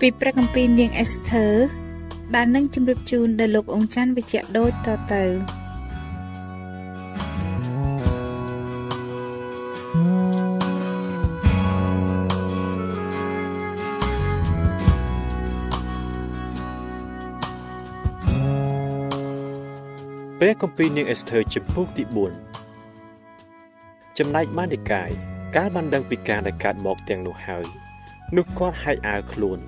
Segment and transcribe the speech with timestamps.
[0.00, 1.46] ពីព្រះគម្ពីរនាងអេសធើ
[2.34, 5.24] ដែលនឹងជម្រាបជូនដល់លោកអង្ចាន់វិជ្ជៈដូចតទៅ
[20.40, 22.04] ព្រះគម្ពីរនាងអេសធើជំពូកទី
[22.90, 25.10] 4ចំណែកម៉ានិកាយ
[25.56, 27.66] កាលបានដឹងពីការដែលកើតមកទាំងនោះហើយ
[28.36, 29.60] នោះគាត់ហែកអាវខ្លួន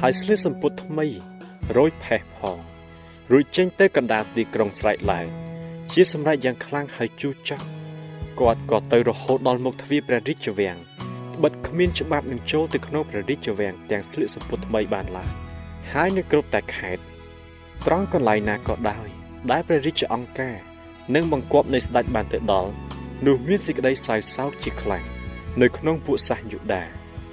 [0.00, 1.06] ហើយស្លៀកសំពត់ថ្មី
[1.76, 2.58] រយផេះផង
[3.32, 5.26] រួចចេញទៅកណ្ដាលទីក្រុងស្រែកឡើង
[5.92, 7.64] ជាសម្រេចយ៉ាងខ្លាំងហើយជូរចត់
[8.40, 10.76] គាត់ក៏ទៅរហូតដល់មុខទ្វារព្រះរាជវាំង
[11.42, 15.30] បិទគ្មានច្បាប់នឹងចូលទៅក្នុងព្រះរាជវាំងទាំងស្លៀកសំពត់ថ្មីបានឡើយ
[15.92, 17.02] ហើយនៅគ្រប់តែខេត្ត
[17.86, 19.06] ត្រង់កន្លែងណាក៏ដោយ
[19.50, 20.56] ដែលព្រះរាជអង្គការ
[21.14, 22.70] និងបង្គាប់នៃស្ដេចបានទៅដល់
[23.26, 25.04] នោះមានសេចក្តីសោយសោកជាខ្លាំង
[25.62, 26.82] នៅក្នុងពួកសាសយូដា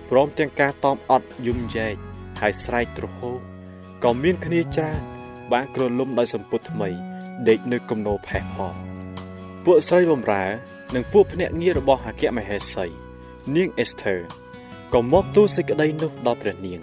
[0.09, 2.08] ព្រមទាំងការតอมអត់យំយ៉ែក
[2.39, 3.31] ហើយស្រែកទ្រហោ
[4.03, 5.01] ក៏មានគ្នាច្រើន
[5.51, 6.89] បានគ្រលុំដោយសម្ពុតថ្មី
[7.47, 8.75] ដេកនៅគំនោផេះផង
[9.65, 10.43] ពួកស្រីបំរើ
[10.95, 12.85] និងពួកភ្នាក់ងាររបស់អគ្គមហេសី
[13.55, 14.15] នាងអេសធើ
[14.93, 16.79] ក៏មកទូលសេចក្តីនោះដល់ព្រះនាង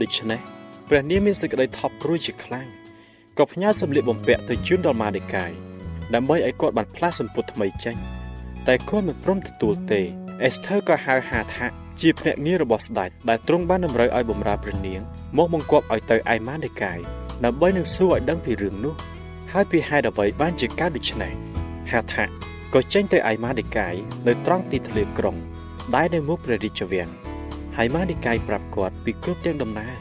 [0.00, 0.40] ដូច្នេះ
[0.88, 2.68] ព្រះនាងមានសេចក្តីថប់ព្រួយជាខ្លាំង
[3.38, 5.52] ក៏ផ្ញើសម្លៀកបំពាក់ទៅជូនដល់ម៉ាឌីកាយ
[6.14, 7.96] ដើម្បីឲ្យគាត់បានផ្លាស់សម្ពុតថ្មីចេញ
[8.66, 10.00] តែគាត់មិនព្រមទទួលទេ
[10.44, 11.66] អេសធើក៏ហៅហាថា
[12.00, 15.00] ជាភ្នាក់ងាររបស់ស្ដេចដែលទ្រង់បានតម្រូវឲ្យបម្រើព្រះនាង
[15.36, 16.98] មកបង្គាប់ឲ្យទៅឯម៉ាឌីកាយ
[17.44, 18.94] ដើម្បីនឹងសួរឲ្យដឹងពីរឿងនោះ
[19.52, 21.32] ហើយពីហេតុអ្វីបានជាកើតដូច្នេះ
[21.90, 22.24] ហាថា
[22.74, 23.94] ក៏ចេញទៅឯម៉ាឌីកាយ
[24.26, 25.36] នៅត្រង់ទីធ្លាក្រុង
[25.94, 27.10] ដែលនៅមុខព្រះរាជវាំង
[27.76, 29.94] ហើយម៉ាឌីកាយប្រាប់គាត់ពីគ្រប់ទាំងដំណើរ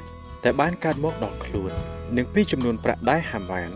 [0.43, 1.71] តែបានកើតមកដល់ខ្លួន
[2.17, 3.69] និងពីចំនួនប្រាក់ដែលហាម៉ាន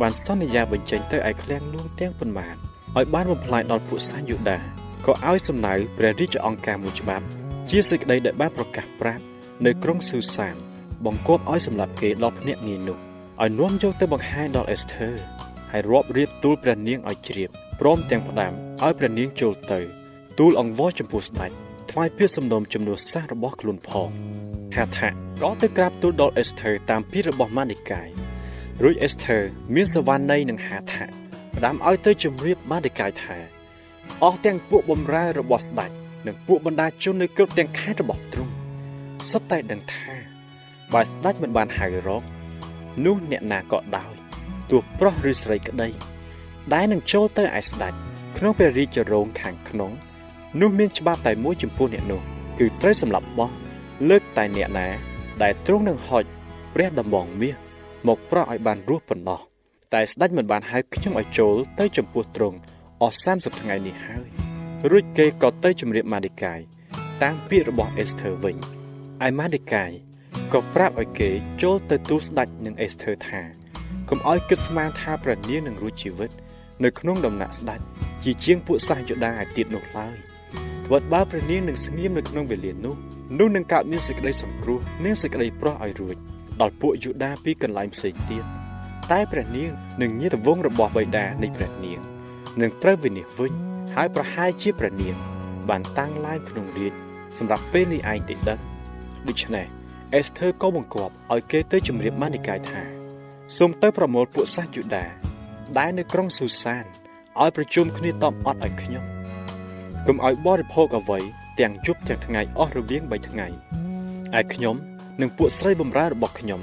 [0.00, 2.54] បានសន្យាបញ្ចេញទៅឯឃ្លាំងនោះទាំងប៉ុន្មាន
[2.96, 4.58] ឲ្យបានបំផ្លាញដល់ពួកសាយូដា
[5.06, 7.24] ក៏ឲ្យសំណៅព្រះរាជអង្គការមួយច្បាប់
[7.70, 9.22] ជាសេចក្តីដែលបានប្រកាសប្រាប់
[9.66, 10.54] នៅក្រុងស៊ូសាន
[11.04, 12.98] បង្គាប់ឲ្យសម្លាប់គេដល់ភ្នាក់ងារនោះ
[13.42, 15.08] ឲ្យនាំយកទៅបង្ហាញដល់អេសធើ
[15.72, 17.50] ហើយរាប់រៀបទូលព្រះនាងឲ្យជ្រាប
[17.80, 19.80] ព្រមទាំងផ្ដាំឲ្យព្រះនាងចូលទៅ
[20.38, 21.50] ទូលអង្វរចំពោះស្ដេច
[21.90, 24.10] ថ្វាយពាក្យសំណូមជំនួសសាសរបស់ខ្លួនផង
[24.76, 25.08] ហាថា
[25.42, 28.08] ក៏ទៅក្រាបទូលដល់អេសធើតាមពីរបស់ម៉ានីកាយ
[28.82, 29.38] រួចអេសធើ
[29.74, 31.04] មានសវណ្ណនៃនឹងហាថា
[31.56, 33.53] ផ្ដាំឲ្យទៅជម្រាបម៉ានីកាយថា
[34.22, 35.90] អស់ទាំងពួកបំរើរបស់ស្ដេច
[36.26, 38.52] និងពួកបណ្ដាជននៅគ្រប់ទាំងខេត្តរបស់ទ្រង់
[39.30, 40.14] សុទ្ធតែដឹងថា
[40.92, 42.22] បើស្ដេចមិនបានហៅរក
[43.04, 44.12] នោះអ្នកណាក៏ដោយ
[44.70, 45.88] ទោះប្រុសឬស្រីក្តី
[46.74, 47.94] ដែលនឹងចូលទៅឯស្ដេច
[48.36, 49.92] ក្នុងព្រះរាជរោងខាងក្នុង
[50.60, 52.20] នោះមានច្បាប់តែមួយចំពោះអ្នកនោះ
[52.58, 53.50] គឺត្រូវសម្លាប់បោះ
[54.08, 54.88] លើកតែអ្នកណា
[55.42, 56.24] ដែលទ្រង់នឹងហុច
[56.74, 57.54] ព្រះដំបងមាស
[58.08, 59.40] មកប្រោះឲ្យបានរស់ប៉ុណ្ណោះ
[59.94, 62.58] តែស្ដេចមិនបានហៅខ្ញុំឲ្យចូលទៅចំពោះទ្រង់
[63.02, 64.26] អស់30ថ្ងៃនេះហើយ
[64.90, 66.60] រួចគេក៏ទៅជម្រាបម៉ាឌីកាយ
[67.22, 68.56] តាមពាក្យរបស់អេសធើវិញ
[69.26, 69.90] ឯម៉ាឌីកាយ
[70.52, 71.30] ក៏ប្រាប់ឲ្យគេ
[71.62, 73.42] ចូលទៅទូលស្ដេចនឹងអេសធើថា
[74.08, 76.30] កុំឲ្យគិតស្មានថាព្រះនាងនឹងរួចជីវិត
[76.84, 77.80] នៅក្នុងដំណាក់ស្ដេច
[78.24, 80.16] ជាជាងពួកសាសយូដាឯទៀតនោះឡើយ
[80.86, 82.94] ត្បិតបើព្រះនាងនឹងស្ងៀមនៅក្នុងវេលានោះ
[83.38, 86.16] នោះនឹងកើតមានសេចក្តីសង្គ្រោះនិងសេចក្តីប្រោះឲ្យរួច
[86.60, 88.44] ដល់ពួកយូដាពីកន្លែងផ្សេងទៀត
[89.12, 89.70] តែព្រះនាង
[90.02, 92.13] នឹងញាតវងរបស់បិតានៃព្រះនាង
[92.60, 93.52] នឹងត្រូវវិនិច្ឆ័យវិញ
[93.94, 95.16] ហើយប្រហែលជាព្រះនាង
[95.68, 96.92] បានតាំងឡើងក្នុងរាជ
[97.38, 98.60] សម្រាប់ពេលនេះឯងទេដឹង
[99.28, 99.66] ដូច្នេះ
[100.14, 102.82] អអេសធើក៏បង្គាប់ឲ្យគេទៅជម្រាបម៉ានីកាយថា
[103.56, 105.04] សូមទៅប្រមូលពួកសាសយូដា
[105.78, 106.84] ដែលនៅក្រុងស៊ូសាន
[107.40, 109.04] ឲ្យប្រជុំគ្នាតបអត់ឲ្យខ្ញុំ
[110.06, 111.18] កុំឲ្យបរិភោគអ្វី
[111.60, 113.46] ទាំងយប់ទាំងថ្ងៃអស់រវាង3ថ្ងៃ
[114.38, 114.76] ឯខ្ញុំ
[115.20, 116.60] និងពួកស្រីបម្រើរបស់ខ្ញុំ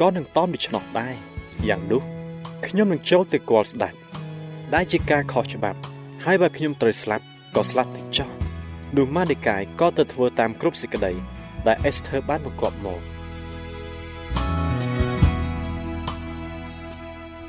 [0.00, 1.14] ក៏នឹងតមដូច្នោះដែរ
[1.68, 2.02] យ៉ាងនោះ
[2.66, 3.94] ខ្ញុំនឹងចូលទៅគាល់ស្ដេច
[4.74, 5.78] ដែលជាការខុសច្បាប់
[6.24, 7.24] ហើយបើខ្ញុំត្រូវស្លាប់
[7.56, 8.28] ក៏ស្លាប់ទៅចោះ
[8.96, 11.12] នោះម៉ាឌីកាយក៏ទៅធ្វើតាមគ្រប់សេចក្តី
[11.66, 13.00] ដែលអេសធើបានបង្គាប់មក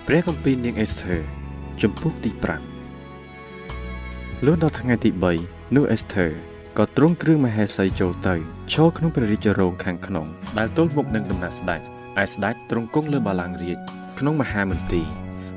[0.08, 1.18] ព្រះគម្ពីរនាងអេសធើ
[1.82, 2.32] ជំពូកទី
[3.18, 5.10] 5លុះដល់ថ្ងៃទី
[5.44, 6.28] 3នោះអេសធើ
[6.78, 8.36] ក៏ទ្រង់គ្រឿងមហេសីចូលទៅ
[8.74, 10.26] ឈរក្នុងព្រះរាជរោងខាងក្នុង
[10.58, 11.82] ដែលទល់មុខនឹងដំណាក់ស្ដេច
[12.22, 13.78] ឯស្ដេចទ្រង់គង់លើបល្ល័ង្ករាជ
[14.20, 15.08] ក្នុងមហាមន្ទីរ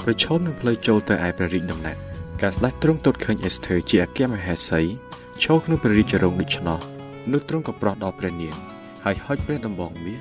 [0.05, 2.01] ប្រឈមនឹងផ្លូវចូលទៅឯព្រះរាជដំណាក់
[2.43, 4.81] ការស្ដេចទ្រង់ទតឃើញអេសធើជាអគ្គមហេសី
[5.43, 6.79] ឈរក្នុងព្រះរាជរោងដូច្នោះ
[7.33, 8.55] នោះទ្រង់ក៏ប្រោះដល់ព្រះនាង
[9.05, 10.19] ហើយហុចព្រះដំបងមាស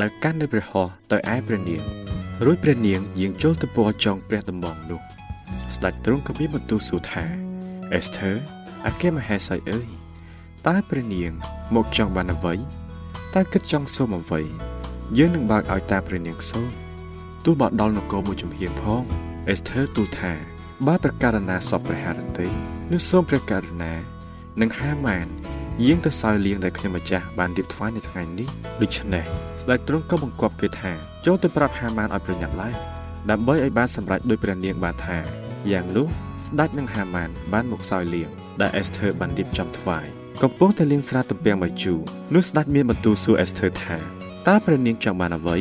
[0.00, 1.82] ដែលកាន់នៅព្រះហស្ថទៅឯព្រះនាង
[2.44, 5.00] រួចព្រះនាងយាងចូលទៅពណ៌ចង់ព្រះដំបងនោះ
[5.74, 7.24] ស្ដេចទ្រង់ក៏មានបន្ទូលសួរថា
[7.94, 8.32] អេសធើ
[8.86, 9.88] អគ្គមហេសីអើយ
[10.66, 11.32] តើព្រះនាង
[11.74, 12.54] មកចង់បានអ្វី
[13.34, 14.40] តើគិតចង់សូមអ្វី
[15.18, 16.68] យើងនឹងបើកឲ្យតាព្រះនាងសូម
[17.44, 20.32] ទោះបើដល់នគរមួយចំហៀងផង អេសធើទូលថា
[20.86, 22.48] បើប្រការណាសពព្រះハរតី
[22.92, 23.94] នោះសូមព្រះករុណា
[24.60, 25.26] និងហាម៉ាន
[25.84, 28.48] យាងទៅសោយលៀងដែលខ្ញុំម្ចាស់បានរៀបថ្វាយនៅថ្ងៃនេះ
[28.82, 29.24] ដូច្នេះ
[29.62, 30.92] ស្ដេចទ្រង់ក៏បង្គាប់គេថា
[31.26, 32.74] ចូលទៅប្រាប់ហាម៉ានឲ្យប្រញាប់ឡើង
[33.30, 35.18] ដើម្បីឲ្យបានសម្រេចដោយព្រះនាងបានថា
[35.72, 36.06] យ៉ាងនោះ
[36.46, 38.28] ស្ដេចនិងហាម៉ានបានមកសោយលៀង
[38.60, 40.06] ដែលអេសធើបានរៀបចំថ្វាយ
[40.42, 41.98] កំពុងតែលៀងស្រាទំពាំងបាយជូរ
[42.34, 43.96] នោះស្ដេចមានបន្ទូលសួរអេសធើថា
[44.48, 45.56] តើព្រះនាងចង់បានអ្វី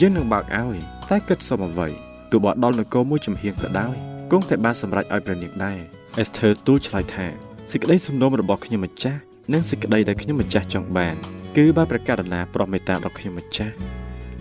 [0.00, 0.78] យើងនឹងបើកឲ្យ
[1.08, 3.94] តែគិតសុំអ្វី ទោះបើដល់នគរមួយចំហៀងក៏ដោយ
[4.30, 5.78] គង់តែបានសម្រេចឲ្យព្រះនាងដែរ
[6.18, 7.26] អេសធើទូលឆ្លើយថា
[7.70, 9.20] សេចក្តីសំណូមរបស់ខ្ញុំម្ចាស់
[9.52, 11.14] និងសេចក្តីដែលខ្ញុំម្ចាស់ចង់បាន
[11.56, 13.74] គឺបើប្រកាសណាប្រោះមេត្តាដល់ខ្ញុំម្ចាស់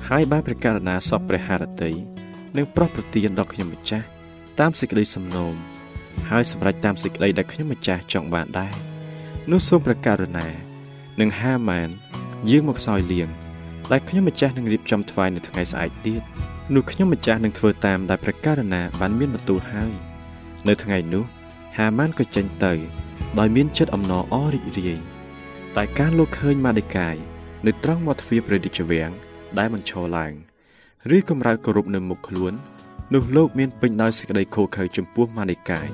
[0.07, 1.91] ហើយបើប្រកាសណាសពព្រះハរតី
[2.57, 4.05] និងប្រោះប្រទានដល់ខ្ញុំម្ចាស់
[4.59, 5.53] តាមសេចក្តីសំណូម
[6.29, 8.73] ហើយសម្រេចតាមសេចក្តីដែលខ្ញុំម្ចាស់ចង់បានដែរ
[9.51, 10.47] នោះសូមព្រះករុណា
[11.19, 11.89] និងហាម៉ាន
[12.49, 13.29] យាងមកសោយលៀង
[13.91, 16.23] ដែលខ្ញុំម្ចាស់នឹងរៀបចំថ្វាយនៅថ្ងៃស្អែកទៀត
[16.75, 19.91] នោះខ្ញុំម្ចាស់នឹងធ្វើតាមដែលព្រះករុណាបានមានបន្ទូលហើយ
[20.67, 21.23] នៅថ្ងៃនោះ
[21.77, 22.73] ហាម៉ានក៏ចេញទៅ
[23.39, 25.01] ដោយមានចិត្តអំណរអរីករាយ
[25.77, 27.15] តែការលោកឃើញម៉ាឌីកាយ
[27.65, 29.11] នៅត្រង់មាត់ទ្វារព្រះរាជវាំង
[29.57, 30.33] ដែលមិនឈរឡើង
[31.15, 32.53] ឬកម្រើគោរពនៅមុខខ្លួន
[33.13, 35.87] នោះលោកមានពេញដោយសេចក្តីខូខើចំពោះម៉ាឌីកាយ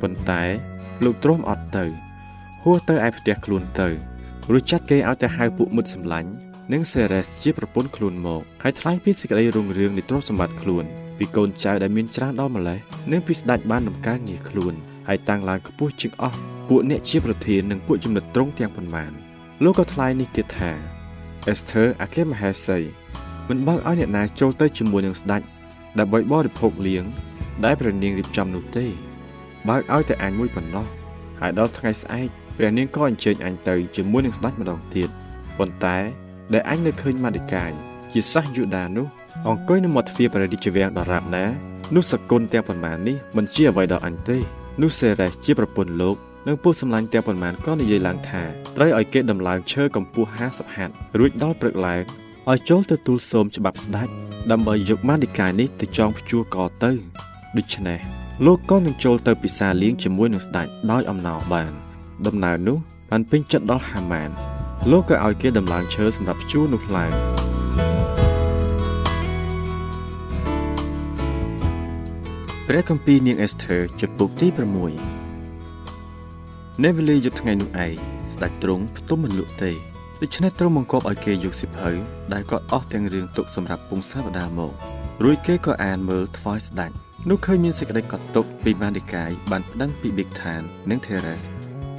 [0.00, 0.42] ប៉ុន្តែ
[1.04, 1.84] លោកទ្រាំអត់ទៅ
[2.62, 3.88] ហួសទៅឯផ្ទះខ្លួនទៅ
[4.52, 6.30] រួចចាត់គេឲ្យទៅហៅពួកមិត្តសម្លាញ់
[6.72, 10.84] និងសេរ៉េសជាប្រពន្ធខ្លួនមកហើយថ្លែងពីសេចក្តីរុងរឿងនៃទ្រព្យសម្បត្តិខ្លួន
[11.18, 12.78] ពីកូនចៅដែលមានច្រើនដល់ម្លេះ
[13.12, 14.74] និងពីស្ដេចបានដំកើងងារខ្លួន
[15.08, 19.12] ហើយតាំងឡើងខ្ពស់ជាងអស់ពួកអ្នកជាប្រធាននិងពួកចំណិតត្រង់ទាំងប៉ុន្មាន
[19.64, 20.72] លោកក៏ថ្លែងនេះទៀតថា
[21.48, 22.78] អេសធើអាគេមហេសី
[23.48, 25.42] មិនបើកឲ្យអ្នកណាចូលទៅជាមួយនឹងស្ដេច
[25.98, 27.04] ដើម្បីបរិភោគលៀង
[27.64, 28.86] ដែលព្រះនាងរៀបចំនោះទេ
[29.68, 30.86] បើកឲ្យតែអញមួយប៉ុណ្ណោះ
[31.40, 35.08] ហើយដល់ថ្ងៃស្អែកព្រះនាងក៏អញ្ជើញអញទៅជាមួយនឹងស្ដេចម្ដងទៀត
[35.58, 35.98] ប៉ុន្តែ
[36.52, 37.70] ដែលអញនៅឃើញម៉ាឌីកាយ
[38.12, 39.06] ជាសាសយូដានោះ
[39.48, 41.44] អង្គុយនៅមាត់ទ្វារព្រះរាជវាំងដរាបណា
[41.94, 44.38] នោះសគុណទាំងប៉ុន្មាននេះមិនជាអ្វីដល់អញទេ
[44.82, 46.16] នោះសេរ៉េសជាប្រពន្ធលោក
[46.46, 48.42] និងពួកសម្លាញ់ទាំងប៉ុន្មានក៏និយាយឡើងថា
[48.76, 52.00] ត្រូវឲ្យគេដំឡើងឈើកម្ពស់50ហត្ថរួចដល់ព្រឹកឡើង
[52.50, 54.08] ឲ្យចូលទៅទូលសូមច្បាប់ស្ដេច
[54.50, 56.90] ដើម្បីយកម៉ាឌីកាយនេះទៅចងព្យួរកទៅ
[57.56, 57.98] ដូច្នេះ
[58.46, 61.72] លោកក៏នឹងចូលទៅពិសាលៀងជាមួយនឹងស្ដេចដោយអំណោបាន
[62.26, 62.78] ដំណើរនោះ
[63.10, 64.30] បានពេញចិត្តដល់ហាម៉ាន
[64.90, 67.12] លោកក៏ឲ្យគេដំឡើងឈើសម្រាប់ព្យួរនោះឡើង
[72.66, 74.48] ព្រះគម្ពីរនាងអេសធើចំពុកទី
[75.24, 77.92] 6នៅវេលាយប់ថ្ងៃនោះឯង
[78.32, 79.72] ស្ដេចទ្រង់ផ្ទុំមិនលក់ទេ
[80.22, 81.90] ដូច្នេះទ្រង់បង្គាប់ឲ្យគេយកសិភៅ
[82.32, 84.72] ដែលគាត់អស់ទាំងរឿងទុកសម្រាប់ពងសាវតាមក
[85.24, 86.90] រួចគេក៏អានមើលថ្វាយស្ដេច
[87.28, 91.55] នោះឃើញមានសេចក្តីកត់ទុកពីបានឌីកាយបានប្តឹងពីប៊ីកថាន និងថេរ៉េស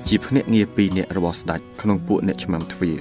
[0.10, 2.98] ជាភ្នាក់ងារពីរនាក់របស់ស្ដេចក្នុងពួកអ្នកឆ្មាំទ្វារ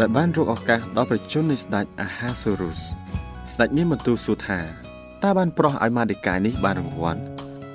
[0.00, 2.78] ដែលបានរកឱកាសដល់ប្រជជននៃស្ដេចអាហាសូរុស
[3.52, 4.60] ស្ដេចមានបន្ទូលសួរថា
[5.22, 7.20] តើបានប្រោះឲ្យម៉ាឌីកាយនេះបានរង្វាន់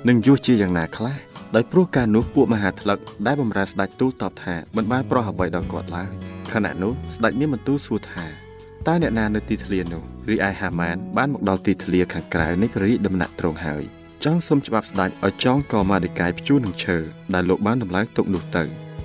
[0.08, 1.16] និងយុះជាយ៉ាងណាខ្លះ
[1.54, 6.10] ដោយព្រោះការនោះពួកមហាថ្លឹកដែលបម្រើស្ដេចទូលតបថាមិនបានប្រោះអ្វីដល់គាត់ឡើយ
[6.52, 8.26] ខណៈនោះស្ដេចមានបន្ទូលសួរថា
[8.88, 13.84] តើអ្នកណានៅទីធ្លានោះរីឯហាម៉ានបានមកដល់ទីធ្លាខាងក្រៅនៃព្រះរាជដំណាក់ទ្រង់ហើយ
[14.24, 16.96] ចង់សុំច្បាប់ស្ដេចឲ្យចងកម៉ាឌីកាយព្យួរនឹងឈើ
[17.34, 18.62] ដែលលោកបានដំឡើងទុកនោះទៅ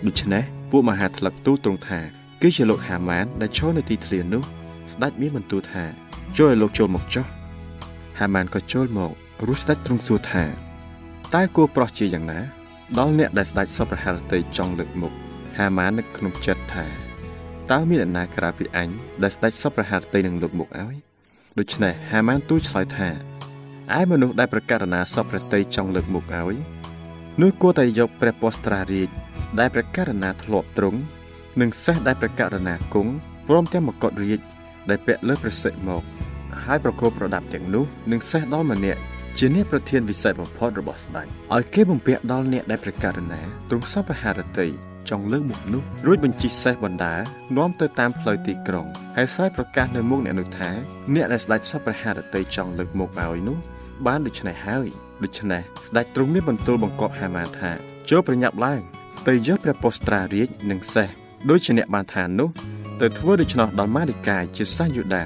[0.08, 2.00] ដូច្នេះពួកមហាថ្លឹកទូលទ្រង់ថា
[2.42, 4.44] គឺជាលោកហាម៉ានដែលឈរនៅទីធ្លានោះ
[4.94, 5.84] ស្ដេចមានបន្ទូលថា
[6.38, 7.26] ជួយឲ្យលោកចូលមកចុះ
[8.20, 9.12] ហាម៉ានក៏ចូលមក
[9.48, 10.44] រួចស្ដេចទ្រង់សួរថា
[11.36, 12.40] តើគួរប្រោះជាយ៉ាងណា
[12.98, 15.14] ដល់អ្នកដែលស្ដេចសពរហរតីចង់លើកមុខ
[15.58, 16.86] ហាម៉ាននឹកក្នុងចិត្តថា
[17.72, 18.90] តើមានអ្នកណាក្រៅពីអញ
[19.24, 20.96] ដែលស្ដេចសពប្រហារតីនឹងលោកមុខឲ្យ
[21.60, 23.35] ដូច្នេះហាម៉ានទូលឆ្លើយថា
[23.94, 26.56] ឯមនុស្សដែលប្រកាសណាសពព្រះតីចង់លើកមុខឲ្យ
[27.42, 29.10] នោះគួរតែយកព្រះពស្ត្រារាជ
[29.60, 31.00] ដែលព្រះករណាធ្លាប់ទ្រង់
[31.60, 33.12] និងសេះដែលព្រះករណាគង់
[33.48, 34.40] ព្រមទាំងមកុដរាជ
[34.90, 36.04] ដែលពាក់លើព្រះសិទ្ធមក
[36.66, 39.00] ហើយប្រកបប្រដាប់ទាំងនោះនឹងសេះដល់ម្នាក់
[39.38, 44.68] ជាអ្នកប្រធានវិសេសបំផុតរបស់ស្ដេចឲ្យគេបំពាក់ដល់អ្នកដែលព្រះករណាទ្រង់សពហារតី
[45.10, 47.16] ចង់លើកមុខនោះរួចបញ្ជិះសេះបណ្ដា
[47.58, 48.88] នាំទៅតាមផ្លូវទីក្រុង
[49.18, 50.70] ហើយស្រែកប្រកាសនៅមុខអ្នកនោះថា
[51.16, 53.58] អ្នកដែលស្ដេចសពព្រះハរតីចង់លើកមុខឲ្យនោះ
[54.06, 54.88] បានដូច្នេះហើយ
[55.24, 57.72] ដូច្នេះស្ដេចទ្រង់មានបន្ទូលបង្គាប់ហាម៉ានថា
[58.10, 58.82] ចូលប្រញាប់ឡើង
[59.28, 61.10] ទៅយកព្រះពស្ត្រារាជនិងសេះ
[61.50, 62.50] ដូចជាអ្នកបានថានោះ
[63.02, 65.26] ទៅធ្វើដូច្នោះដល់ម៉ាឌីកាយជាសាសយូដា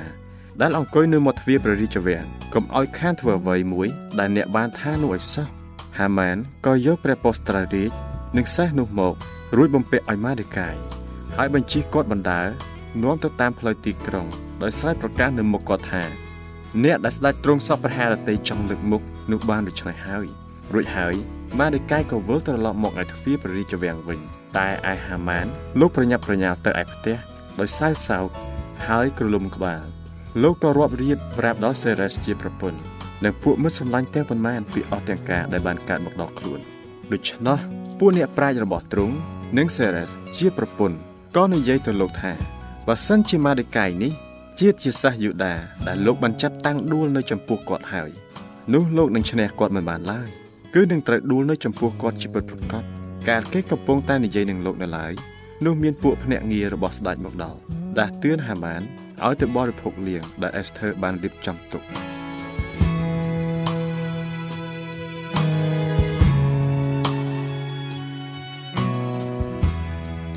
[0.62, 3.88] ដែលអង្គុយនៅមាត់ទ្វារព្រះរាជវាំងកុំឲ្យខានធ្វើអ្វីមួយ
[4.20, 5.48] ដែលអ្នកបានថានោះឲ្យសោះ
[5.98, 7.92] ហាម៉ានក៏យកព្រះពស្ត្រារាជ
[8.38, 9.16] និងសេះនោះមក
[9.58, 10.76] រួចបំពាក់ឲ្យម៉ាឌីកាយ
[11.36, 12.42] ហើយបញ្ជិះគាត់បណ្ដើ
[13.04, 14.28] នាំទៅតាមផ្លូវទីក្រុង
[14.62, 16.04] ដោយស្រែកប្រកាសនៅមុខគាត់ថា
[16.84, 20.28] អ្នកដែលស្ដេចទ្រង់សពប្រហារតីចង់លើកមុខនោះបានដូច្នេះហើយ
[20.74, 21.16] រួចហើយ
[21.60, 24.20] ម៉ាឌីកាយក៏វិលត្រឡប់មកឯទ្វារព្រះរាជវាំងវិញ
[24.58, 25.46] តែឯហាម៉ាន
[25.80, 27.16] លោកប្រញាប់ប្រញាល់ទៅឯផ្ទះ
[27.60, 28.28] ដោយសៅសោក
[28.88, 29.84] ហើយក្រលុំក្បាល
[30.44, 32.80] លោកក៏រាប់រៀបប្រាប់ដល់សេរ៉េសជាប្រពន្ធ
[33.24, 36.60] និងពួកមិត្តសម្លាញ់ទាំងប៉ុន្មានពីអស់ទាំងការដែលបានកើតមកដល់ខ្លួន
[37.12, 37.58] ដូច្នោះ
[38.00, 39.16] ពួកអ្នកប្រាជ្ញរបស់ទ្រង់
[39.58, 40.98] និងសេរ៉េសជាប្រពន្ធ
[41.36, 42.32] ក៏និយាយទៅលោកថា
[42.88, 44.12] បើសិនជាម៉ាឌីកាយនេះ
[44.60, 45.54] ជាតិជាសាសយូដា
[45.88, 48.10] ដែលលោកបានចាត់តាំងដួលនៅចំពោះគាត់ហើយ
[48.74, 50.30] នោះលោកនឹងឈ្នះគាត់មិនបានឡើយ
[50.76, 52.84] គឺនឹងត្រូវដួលនៅចំពោះគាត់ជាពិតប្រាកដ
[53.30, 55.14] កាលគេកំពុងតែនិយាយនឹងលោកនៅឡើយ
[55.66, 57.60] នោះមានពួកភ្នាក់ងាររបស់ស្ដេចមកដល់
[58.00, 58.82] ដាស់តឿនហាម៉ាន
[59.26, 61.82] ឲ្យទៅបរិភោគលៀងដែលអេសធើបានរៀបចំទុក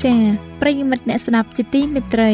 [0.03, 0.19] ចា៎
[0.61, 2.33] ប្រិយមិត្តអ្នកស្ដាប់ជាទីមេត្រី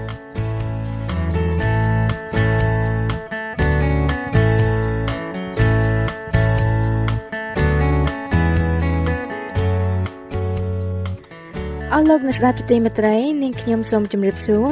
[12.11, 14.67] លោកអ្នកស្ដាប់ជាទីមេត្រីនាងខ្ញុំសូមជម្រាបសួរ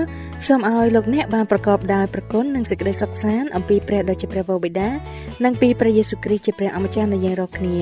[0.48, 4.90] សូមឲ្យលោកអ្នកបានប្រកបដោយប្រគុណនិងសេចក្តីសុខសាន្តអំពីព្រះដ៏ជាព្រះវរបិតា
[5.44, 7.76] និងពីព្រះយេស៊ូវគ្រីស្ទជាព្រះអម្ចាស់នៃយើងរាល់គ្នា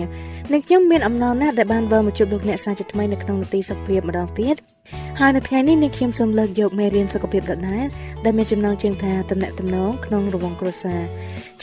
[0.51, 4.55] នាងខ្ញុំមានអំណរណាស់ដែលបានវិលមកជួបលោកអ្នកសាជាថ្មីនៅក្នុងនាទីសុខភាពម្ដងទៀត
[5.19, 7.85] ហើយនៅថ្ងៃនេះនាងខ្ញុំសូមលើកយកមេរៀនសុខភាពដដែល
[8.25, 11.01] ដែលមានចំណងជើងថាតំណែងតំណងក្នុងរង្វង់គ្រួសារ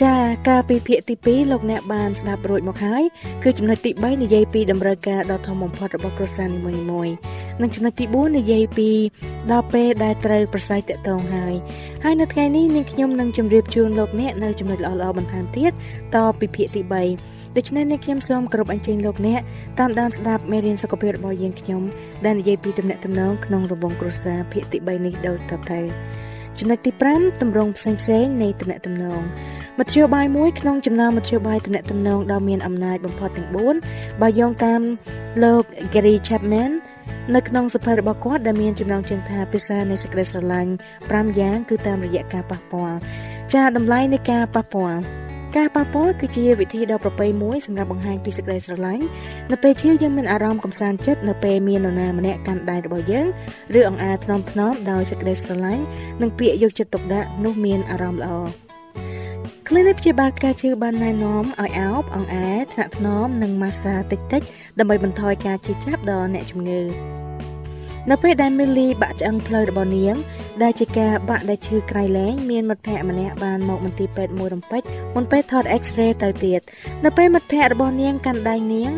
[0.02, 0.14] ចា
[0.48, 3.02] កាលពីភាគទី2លោកអ្នកបានស្ដាប់រួចមកហើយ
[3.42, 6.60] គឺចំណុចទី3និយាយពីតម្រូវការដ៏ធំបំផុតរបស់គ្រួសារនី
[6.90, 7.14] មួយៗ
[7.62, 8.90] និងចំណុចទី4និយាយពី
[9.52, 11.54] ដល់ពេលដែលត្រូវប្រស័យតាក់ទងហើយ
[12.04, 15.72] ហើយនៅថ្ងៃនេះនាងខ្ញុំនឹងជម្រាបជូនលោកអ្នកនៅចំណុចល្អៗបន្ថែមទៀត
[16.14, 16.82] តពីភាគទី
[17.20, 19.40] 3ដូច្នេះនាងខ្ញុំសូមគោរពអញ្ជើញលោកអ្នក
[19.78, 21.82] តាមដានស្ដាប់មេរៀនសុខភាពរបស់យើងខ្ញុំ
[22.24, 25.80] ដែលនិយាយពីទំនាក់ទំនងក្នុងរបងគ្រួសារភាគទី3នេះដូចតទៅ
[26.58, 29.22] ចំណុចទី5តម្រងផ្សេងផ្សេងនៃទំនាក់ទំនង
[29.80, 33.48] មធ្យោបាយមួយក្នុងចំណោមមធ្យោបាយទំនាក់ទំនងដ៏មានអំណាចបំផុតទាំង
[33.84, 34.80] 4បើយោងតាម
[35.42, 35.62] លោក
[35.92, 36.70] Gary Chapman
[37.34, 40.72] នៅក្នុងសភៅរបស់គាត់ដែលមានចំណងជើងថាភាសានៃសេចក្តីស្រឡាញ់
[41.04, 42.96] 5យ៉ាងគឺតាមរយៈការប៉ះពាល់
[43.54, 44.98] ចាតម្លៃនៃការប៉ះពាល់
[45.56, 49.04] ការប៉ះពាល់គឺជាវិធីដ៏ប្រពៃមួយសម្រាប់បង្ហាញពីសេចក្តីស្រឡាញ់
[49.50, 53.26] នៅពេលជាយើងមានអារម្មណ៍កំសាន្តចិត្តនៅពេលមាននរណាម្នាក់កាន់ដៃរបស់យើង
[53.78, 55.82] ឬអង្អែលថ្នមថ្នមដោយសេចក្តីស្រឡាញ់
[56.20, 58.73] និងពាក្យយកចិត្តទុកដាក់នោះមានអារម្មណ៍ល្អ
[59.68, 64.42] គ្លីនិកព្យាបាលការឈឺបានណែនាំឲ្យអោបអង្អែលថ្នាក់ថ្នមនិងម៉ាស្សាតិចតិច
[64.78, 66.82] ដើម្បីបន្ថយការឈឺចាប់ដល់អ្នកជំងឺ
[68.10, 70.14] នៅពេលដែលមីលីបាក់ឆ្អឹងផ្លូវរបស់នាង
[70.62, 74.82] ដែលជាការបាក់ដែលឈឺក្រៃលែងមានមិត្តភ័ក្តិម្នាក់បានមកមន្ទីរពេទ្យមួយរំពេច
[75.14, 76.60] មុនពេលថត X-ray ទៅទៀត
[77.04, 78.90] នៅពេលមិត្តភ័ក្តិរបស់នាងកាន់ដៃនាង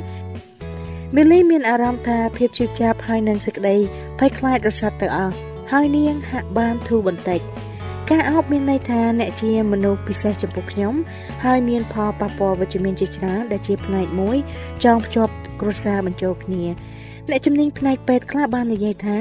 [1.17, 3.77] មីលីមានអារម្មណ៍ថាភាពជឿចាប់ហើយនឹងសេចក្តី
[4.19, 5.35] ភ័យខ្លាចរសាត់ទៅអស់
[5.73, 7.41] ហើយនាងហាក់បានធូរបន្តិច
[8.13, 10.95] ការអោបមានន័យថាអ្នកជាមនុស្សពិសេសចំពោះខ្ញុំ
[11.45, 14.37] ហើយមានផលប៉ះពាល់វិជ្ជមានជាច្រើនដែលជាផ្នែកមួយ
[14.85, 16.65] ចងភ្ជាប់គ្រួសារបញ្ចូលគ្នា
[17.31, 19.19] អ្នកជំនាញផ្នែកពេទ្យខ្លះបាននិយាយថា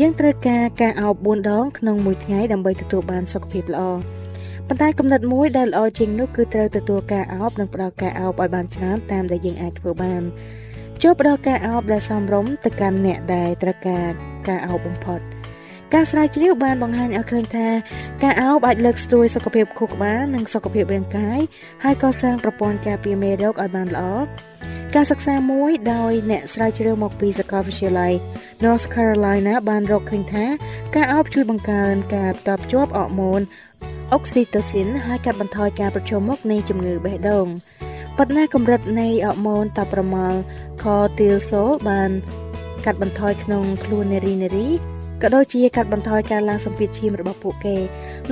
[0.00, 3.82] យើងត្រូវការការអោប4ដងក្នុងមួយថ្ងៃដើម្បីទទួលបានសុខភាពល្អ
[4.68, 10.22] ប៉ុន្តែកំណត់មួយដែលល្អជាងនោះគឺត្រូវទទួលការអោបនិងផ្ដល់ការអោបឲ្យបានច្រើនតាមដែលយើងអាចធ្វើបាន
[11.02, 14.10] ចូលផ្ដល់ការអោបដែលសមរម្យទៅកាន់អ្នកដែលត្រូវការ
[14.48, 15.41] ការអោបបំផុត
[15.94, 17.68] ការស្រាវជ្រាវបានបង្ហាញឲ្យឃើញថា
[18.22, 21.40] ការអោបអាចលើកស្ទួយសុខភាពខួរក្បាលនិងសុខភាពរាងកាយ
[21.84, 24.04] ហើយកសាងប្រព័ន្ធការពារមេរោគឲ្យបានល្អ
[24.94, 28.12] ការសិក្សាមួយដោយអ្នកស្រាវជ្រាវមកពីសាកលវិទ្យាល័យ
[28.64, 30.44] North Carolina បានរកឃើញថា
[30.96, 33.40] ការអោបជួយបង្កើនការតបជាប់អរម៉ូន
[34.16, 37.46] oxytocin ហើយកាត់បន្ថយការប្រឈមមុខនៃជំងឺបេះដូង
[38.18, 40.38] ប៉ុន្តែកម្រិតនៃអរម៉ូនតាប្រមល់
[40.82, 42.10] cortisol បាន
[42.84, 44.91] កាត់បន្ថយក្នុងខ្លួននារីនារី
[45.22, 47.76] ក៏ដូចជាកាត់បន្ថយការឡើងសម្ពាធឈាមរបស់ពួកគេ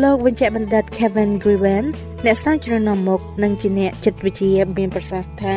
[0.02, 1.84] លោកបញ្ជាក់បណ្ឌិត Kevin Griven
[2.24, 5.56] អ្នកស្រាវជ្រាវនាំមុខនិងជាអ្នកចិត្តវិទ្យាមានប្រសាសន៍ថា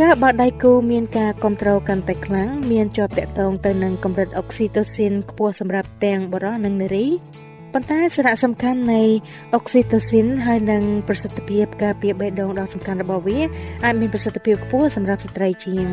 [0.00, 7.06] ការបើដៃគូមានការគ្រប់គ្រងកាន់តែខ្លាំងមានជាប់តាក់ទងទៅនឹងកម្រិតអុកស៊ីតូស៊ីនខ្ពស់សម្រាប់ទាំងបុរសនិងនារី
[7.76, 9.02] ប៉ុន្តែសារៈសំខាន់នៃ
[9.54, 13.38] អុកស៊ីតូស៊ីនហើយនិងប្រសិទ្ធភាពការពារបេះដូងដ៏សំខាន់របស់វា
[13.84, 15.86] អាចមានប្រសិទ្ធភាពខ្ពស់សម្រាប់ស្ត្រីជាង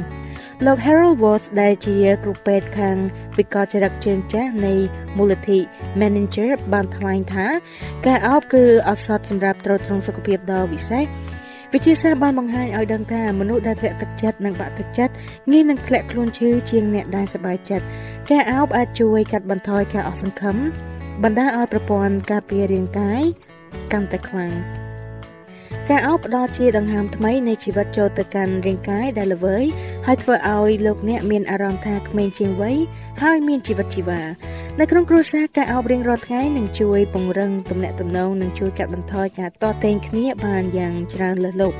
[0.66, 2.96] លោក Harold Worth ដែលជាគ្រូពេទ្យខាង
[3.38, 4.74] វិកលចរិតជើងចាស់នៃ
[5.18, 5.60] មូលនិធិ
[6.02, 7.46] Manager បានថ្លែងថា
[8.08, 11.04] ការអោបគឺឱសថសម្រាប់ទ្រទ្រង់សុខភាពដ៏វិសេស
[11.74, 15.14] វិទ្យាសាស្ត្របានបង្ហាញឲ្យដឹងថាមនុស្សដែលធ្លាក់ទឹកចិត្តនិងបាក់ទឹកចិត្ត
[15.52, 17.86] ងាយនឹងធ្លាក់ខ្លួនឈឺជាងអ្នកដែលសប្បាយចិត្ត
[18.30, 20.58] ការអោបអាចជួយកាត់បន្ថយការអស់សង្ឃឹម
[21.24, 23.22] បណ្ដាលឲ្យប្រព័ន្ធការពាររាងកាយ
[23.92, 24.52] កាន់តែខ្លាំង
[25.90, 29.66] ការអោបផ្ដល់ជាដង្ហើមថ្មីនៃជីវិតចូលទៅកាន់រាងកាយដែលល្វើយ
[30.06, 32.78] ហើយធ្វើឲ្យលោកអ្នកមានអារម្មណ៍ថាក្មេងជាងវ័យ
[33.22, 34.22] ហើយមានជីវិតជីវ៉ា
[34.80, 41.78] នៅក្នុងគ្រួសារការអោបរៀងរាល់ថ្ងៃនឹងជួយពង្រឹងទំនាក់ទំនងនិងជួយកាត់បន្ថយការតតេងគ្នាបានយ៉ាងច្រើនលើសលប់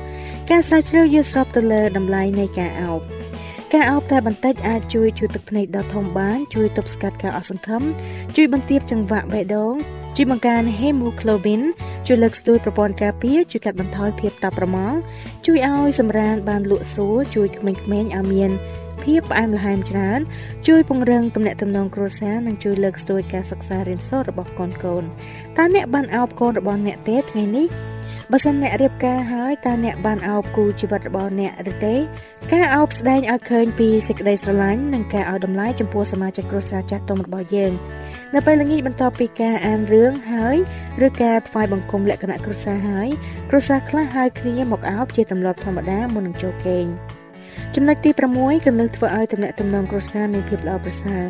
[0.50, 3.00] ការស្រាវជ្រាវយល់ស្របទៅលើតម្លៃនៃការអោប
[3.76, 7.82] ការអោបតែបន្តិចអាចជួយជួយទឹកភ្នែកដ៏ធំបាន ជួយទប់ស្កាត់ការអស់សង្ឃឹម
[8.36, 9.74] ជួយបន្ទាបចង្វាក់បេះដូង
[10.16, 11.62] ជួយបង្កើន hemoglobin
[12.06, 14.98] ជួយលើកស្ទួយប្រព័ន្ធការពារជួយកាត់បន្ថយភាពតាប់ប្រមល់
[15.46, 18.50] ជួយឲ្យសម្រានបានលក់ស្រួលជួយក្មេងៗឲ្យមាន
[19.02, 20.20] ភាពផ្អែមល្ហែមច្រើន
[20.68, 25.02] ជួយពង្រឹងទំនាក់ទំនងគ្រួសារនិងជួយលើកស្ទួយការសិក្សារៀនសូត្ររបស់កូនកូន
[25.56, 27.66] តើអ្នកបានអោបកូនរបស់អ្នកទេថ្ងៃនេះ
[28.34, 31.94] បើសិនអ្នករៀបការហើយតើអ្នកបានអោបគូជីវិតរបស់អ្នកឬទេ
[32.52, 37.72] ការអោបស្ដែងឲ្យឃើញពីសេចក្តីស្រឡាញ់និងការឲ្យតម្លៃចំពោះសមាជិកគ្រួសារចាស់ទុំរបស់យើង
[38.34, 40.56] នៅពេលល្ងាចបន្ទាប់ពីការអានរឿងហើយ
[41.06, 43.08] ឬការថ្វាយបង្គំលក្ខណៈគ្រួសារហើយ
[43.50, 46.86] គ្រួសារខ្លះហៅគ្នាមកអោបជាទម្លាប់ធម្មតាមុននឹងចូលគេង
[47.74, 51.22] ចំណុចទី6កន្លឹះធ្វើឲ្យទំនាក់ទំនងគ្រួសារមានភាពល្អប្រសើរ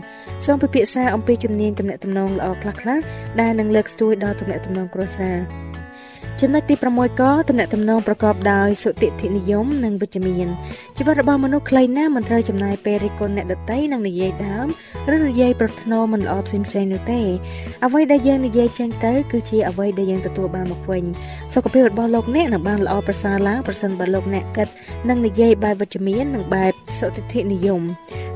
[0.45, 3.03] សូមពិភាក្សាអំពីជំនាញទំនាក់ទំនងល្អខ្លះៗ
[3.41, 5.37] ដែលនឹងលើកស្ទួយដល់ទំនាក់ទំនងគ្រួសារ
[6.44, 10.48] ចំណុចទី6កតំណែងតំណងប្រកបដោយសុតិធិនិយមនិងវិជ្ជមាន
[10.96, 14.66] ជីវិតរបស់មនុស្សខ្លីណាស់មិនត្រូវចំណាយពេលរិះគន់អ្នកដទៃនិងនិយាយដើម
[15.14, 17.20] ឬនិយាយប្រធ្នោមិនល្អផ្សេងៗនោះទេ
[17.85, 21.05] អ្វីដែលយើងនិយាយចេញទៅគឺជាអ្វីដែលយើងទទួលបានមកវិញ
[21.55, 24.68] សុខភាពរបស់លោកអ្នកនឹងបានល្អប្រសើរឡើងប្រសិនបើលោកអ្នកគិត
[25.09, 27.83] និងនិយាយបែបវិជ្ជមាននិងបែបសុតិធិនិយម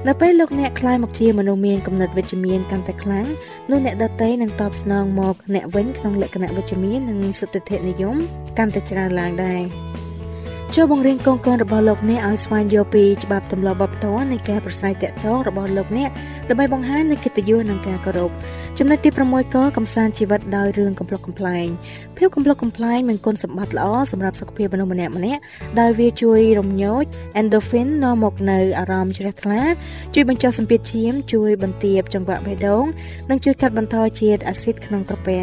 [0.08, 3.26] នៅពេលលោកអ្នកខ្លាយមកជាមនុស្សមានគំនិតវិជ្ជមានកាន់តែខ្លាំង
[3.70, 8.16] នោះអ្នកដទៃនឹងតបស្នងមកអ្នកវិញក្នុងលក្ខណៈវិជ្ជមាននិងសុតិធិនិយម
[8.58, 9.62] កាន់តែច្រើនឡើងដែរ
[10.74, 16.10] ចូលបង្រៀនកូនកូនរបស់លោកអ្នកឲ្យស្វែងយល់ពីច្បាប់ទម្លាប់បបតរនៃការប្រស្រ័យតាក់ទងរបស់លោកអ្នក
[16.48, 18.30] ដើម្បីបង្ហាញនូវកិត្តិយសនិងការគោរព
[18.78, 21.66] ចំណុចទី6កកំសាន្តជីវិតដោយរឿងកំ pl ុកកំ pl ែង
[22.16, 25.40] ភាពកំ pl ុកកំ pl ែងមានគុណសម្បត្តិល្អសម្រាប់សុខភាពមនុស្សម្នាក់ម្នាក់
[25.80, 27.04] ដោយវាជួយរំញោច
[27.40, 29.62] endorphin នាំមកនៅអារម្មណ៍ជ្រះថ្លា
[30.14, 32.84] ជួយបញ្ចុះសម្ពាធឈាមជួយបន្ទាបចង្វាក់បេះដូង
[33.30, 35.40] និងជួយកាត់បន្ថយជាតិអាស៊ីតក្នុងក្រពះ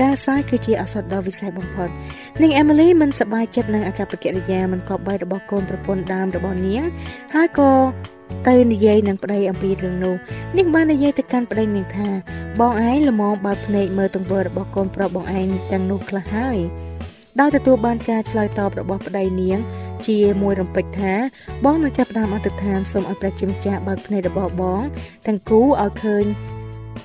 [0.00, 1.88] ការសើចគឺជាឱសថដ៏វិសេសបំផុត
[2.42, 6.82] នាង Emily មិនសប្បាយចិត្តនឹងអាកប្បកិរិយាមិនគប្បីរបស់កូនប្រពន្ធដើមរបស់នាង
[7.34, 7.70] ហើយក៏
[8.48, 10.14] ទៅនិយាយនឹងប្តីអំពីរឿងនោះ
[10.56, 12.08] នាងបាននិយាយទៅកាន់ប្តីនាងថា
[12.60, 16.58] បងឯងល្មមបើកភ្នែកមើលទង្វើរបស់កូនប្រុសបងឯងទាំងនោះខ្លះហើយ
[17.40, 19.58] ដោយទទួលបានការឆ្លើយតបរបស់ប្តីនាង
[20.06, 21.14] ជាមួយរំពេចថា
[21.64, 24.80] បងនឹងចាប់ផ្ដើមអធិដ្ឋានសូមឲ្យព្រះជាម្ចាស់បើកភ្នែករបស់បង
[25.26, 26.24] ទាំងគូឲ្យឃើញ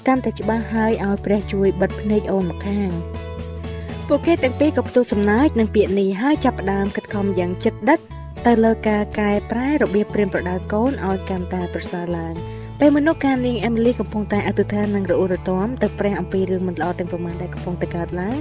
[0.07, 2.89] កាន់តែច្បាស់ហើយឲ្យព្រះជួយបិទភ្នែកអូនម្ខាង
[4.07, 7.99] ពួកគេទាំងពីរក៏ផ្ទុះសំណើចនឹងពាក្យនេះហើយចាប់ផ្ដើមខិតខំយ៉ាងចិត្តដិត
[8.45, 12.35] ទៅលើការកែប្រែរបៀបព្រានប្រដៅកូនឲ្យកាន់តែប្រសើរឡើង
[12.79, 18.37] ពេលមនុស្សការនាងអេមីលីកំពុងតែអធិដ្ឋាននឹងរអ៊ូរទាំទៅព្រះអំពីរឿងមិនល្អទាំងប្រមាណដែលកំពុងតែកើតឡើង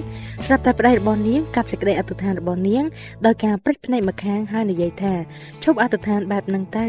[0.46, 2.84] ស្រាប់តែប្តីរបស់នាងកាត់សេចក្តីអធិដ្ឋានរបស់នាង
[3.26, 5.14] ដោយការព្រិចភ្នែកម្ខាងហើយនិយាយថា
[5.64, 6.86] ឈប់អធិដ្ឋានបែបហ្នឹងទៅ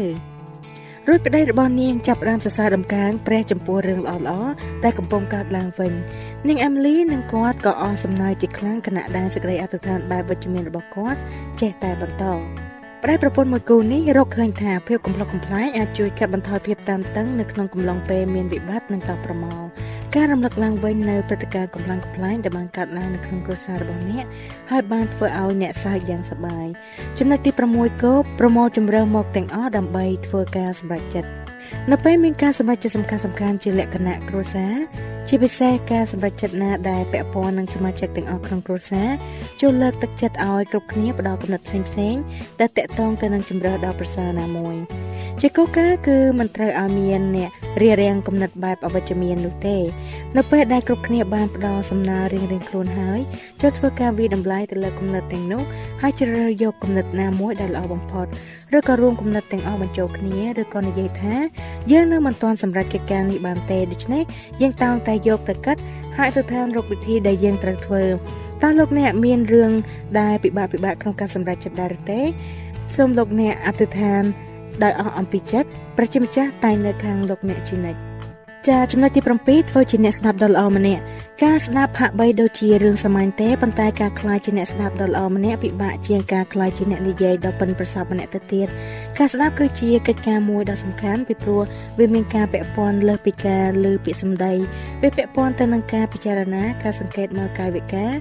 [1.08, 4.50] រួចប្តីរបស់នាងចាប់ផ្ដើមសរសើរដំកើងព្រះចំពោះរឿងល្អៗ
[4.84, 5.92] ដែលកំពុងកើតឡើងវិញ
[6.48, 11.18] នាងអេមីលីនិងគាត់ក៏អស់សំណើចជាខ្លាំងគណៈដែលសេចក្តីអធិដ្ឋានបែបវិជ្ជមានរបស់គាត់
[11.60, 12.24] ចេះតែបន្ត
[13.04, 19.66] ប្រែប្រពន្ធមួយគូនេះរកឃើញថាភាពកំ pl ុកកំ pl ាយអាចជួយកាត់បន្ថយភាពតានតឹងនៅក្នុងកំឡុងពេលមានវិបត្តិនិងតប្រមល់
[20.14, 24.24] ការរំលឹកឡើងវិញនៅព្រឹត្តិការណ៍កំ pl ុកកំ pl ាយដែលបានកើតឡើងនៅក្នុងគ្រួសាររបស់អ្នក
[24.70, 26.66] ហើយបានធ្វើឲ្យអ្នកសើចយ៉ាងសប្បាយ
[27.18, 31.45] ចំណុចទី6គោប្រមូលជំរឿមកទាំងអស់ដើម្បីធ្វើការសម្រេចចិត្ត
[31.90, 34.74] នៅពេលមានការសម្រេចចិត្តសំខាន់សំខាន់ជាលក្ខណៈគ្រួសារ
[35.28, 39.08] ជាពិសេសការសម្រេចចិត្តណាដែលពាក់ព័ន្ធនឹងសមាជិកទាំងអស់ក្នុងគ្រួសារ
[39.60, 42.20] ចូលលើកទឹកចិត្តឲ្យគ្រប់គ្នាផ្ដល់គំនិតផ្សេងៗ
[42.60, 44.76] ដែលតាក់ទងទៅនឹងជំរឿដ៏ប្រសើរណាមួយ
[45.40, 47.50] ជាកូកាគឺមិនត្រូវឲ្យមានអ្នក
[47.82, 49.76] រារាំងគំនិតបែបអវិជ្ជមាននោះទេ
[50.36, 53.20] នៅពេលដែលគ្រប់គ្នាបានផ្ដល់សំណើរៀងៗខ្លួនហើយ
[53.60, 55.62] ចូលធ្វើការវិតម្លៃទៅលើគំនិតទាំងនោះ
[56.00, 58.26] ហើយជ្រើសរើសយកគំនិតណាមួយដែលល្អបំផុត
[58.74, 61.34] ឬក៏រួមគំនិតទាំងអស់បញ្ចូលគ្នាឬក៏និយាយថា
[61.92, 64.22] យើងនៅមិនទាន់សម្រេចកិច្ចការនេះបានទេដូច្នេះ
[64.60, 65.76] យើងតោងតែយកទៅគិត
[66.16, 68.04] ហើយទៅតាមរកវិធីដែលយើងត្រូវធ្វើ
[68.62, 69.72] តើលោកអ្នកមានរឿង
[70.20, 72.20] ដែលពិបាកពិបាកក្នុងការសម្រេចចិត្តដែរឬទេ
[72.94, 74.22] សូមលោកអ្នកអធិដ្ឋាន
[74.82, 78.00] ដោយអស់អំពីចិត្តប្រជាម្ចាស់តែនៅខាងលោកអ្នកជានិច្ច
[78.68, 81.02] ចាចំណុចទី7ធ្វើជាអ្នកស្ដាប់ដ៏ល្អម្នាក់
[81.44, 88.68] ការស្ដាប់ហាក់បីដូចជារឿងសាមញ្ញទេប៉ុន្តែការខ្លាចជាអ្នកស្ដាប់ដ៏ល្អម្នាក់ពិបាកជាងការខ្លាចជាអ្នកនិយាយដ៏ប៉ិនប្រសប់ម្នាក់ទៅទៀត
[89.18, 91.62] ការស្ដាប់គឺជាកិច្ចការមួយដ៏សំខាន់ពីព្រោះ
[91.98, 94.52] វាមានការពាក់ព័ន្ធលើសពីការលើពាក្យសម្ដី
[95.02, 98.12] វាពាក់ព័ន្ធទៅនឹងការពិចារណាការសង្កេតមើលកាយវិការ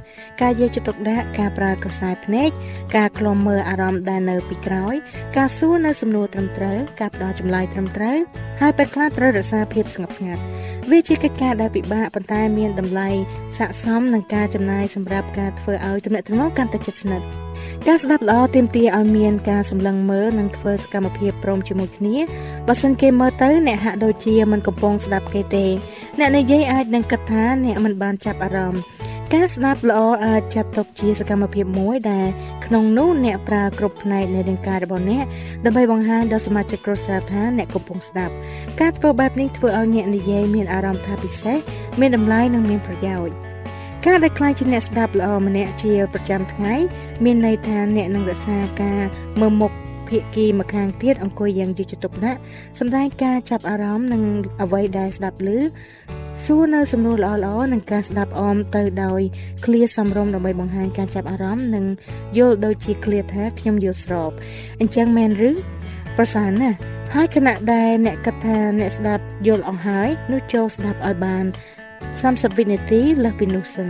[0.42, 2.50] ការយកចិត្តទុកដាក់ការប្រើក្រសែភ្នែក
[2.96, 4.96] ការឃ្លាំមើលអារម្មណ៍ដែលនៅពីក្រោយ
[5.38, 8.18] ការសួរនៅសំណួរត្រឹមត្រូវការផ្ដល់ចម្លើយត្រឹមត្រូវ
[8.62, 10.44] ហើយពេលខ្លះត្រូវរក្សាភាពស្ងប់ស្ងាត់
[10.92, 13.10] វាជាកិច្ចការដែលពិបាកប៉ុន្តែមានតម្លៃ
[13.58, 17.26] ស័ក្តិសមនឹងការចំណាយសម្រាប់ការធ្វើឲ្យទំនាក់ទំនងកាន់តែជិតស្និទ្ធ
[17.88, 22.18] ការស្ដាប់ល្អទាមទារឲ្យមានការសម្លឹងមើលនិងធ្វើសកម្មភាពព្រមជាមួយគ្នា
[22.68, 25.66] បើសិនគេមើលទៅអ្នកហាក់ដូចជាមិនកំពុងស្ដាប់គេទេ
[26.20, 28.82] អ្នកនិយាយអាចនឹងគិតថាអ្នកមិនបានចាប់អារម្មណ៍
[29.34, 32.28] ការស្ដាប់ល្អអាចចាត់ទុកជាសកម្មភាពមួយដែល
[32.66, 35.26] ក្នុងនោះអ្នកប្រើគ្រប់ផ្នែកនៃរាងកាយរបស់អ្នក
[35.66, 38.34] ដើម្បីបង្ហាញដល់សមាជិកគ្រួសារថាអ្នកកំពុងស្ដាប់
[38.82, 41.58] ការធ្វើបែបនេះធ្វើឲ្យអ្នកនិយាយមានអារម្មណ៍ថាពិសេស
[42.00, 43.36] មានតម្លៃនិងមានប្រយោជន៍
[44.06, 46.74] ការដែលខ្លាចជាអ្នកស្ដាប់ល្អម្នាក់ជាប្រចាំថ្ងៃ
[47.24, 49.02] មានន័យថាអ្នកនឹងរក្សាការ
[49.40, 49.72] មើលមុខ
[50.10, 52.40] ភាគីម្ខាងទៀតអង្គុយយ៉ាងយកចិត្តទុកដាក់
[52.80, 54.24] សម្ដែងការចាប់អារម្មណ៍នឹង
[54.62, 55.50] អ្វីដែលស្ដាប់ឮ
[56.44, 59.22] សួរនៅសំណួរល្អៗនិងការស្ដាប់អមទៅដោយ
[59.66, 61.86] ឃ្លាសំរុំដើម្បីបង្ហាញការចាប់អារម្មណ៍និង
[62.38, 64.32] យល់ដូចជាឃ្លាថាខ្ញុំយល់ស្រប
[64.80, 65.52] អញ្ចឹងមែនឬ
[66.18, 66.78] ប្រសើរណាស់
[67.14, 71.46] ហើយខណៈដែលអ្នកគិតថាអ្នកស្ដាប់យល់អស់ហើយនោះចូលស្ដាប់ឲ្យបាន
[72.02, 73.90] 30វិនាទីលើសពីនោះសិន